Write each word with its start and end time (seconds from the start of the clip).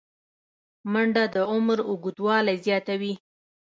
منډه 0.91 1.23
د 1.33 1.35
عمر 1.51 1.79
اوږدوالی 1.89 2.55
زیاتوي 2.65 3.13